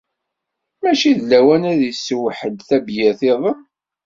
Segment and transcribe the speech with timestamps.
[0.81, 3.59] Mačči d lawan ad isew ḥedd tabyirt-iḍen?